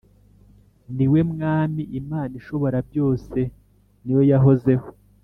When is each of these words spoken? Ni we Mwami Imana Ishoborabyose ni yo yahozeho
Ni 0.95 1.05
we 1.11 1.19
Mwami 1.31 1.83
Imana 1.99 2.33
Ishoborabyose 2.41 3.39
ni 4.03 4.11
yo 4.15 4.21
yahozeho 4.31 4.87